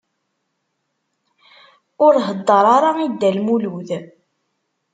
Ur 2.05 2.13
heddeṛ 2.27 2.65
ara 2.77 2.91
i 3.05 3.07
Dda 3.11 3.29
Lmulud. 3.37 3.89